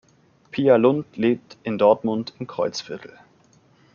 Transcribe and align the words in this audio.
Pia 0.49 0.77
Lund 0.77 1.05
lebt 1.15 1.59
in 1.61 1.77
Dortmund 1.77 2.33
im 2.39 2.47
Kreuzviertel. 2.47 3.19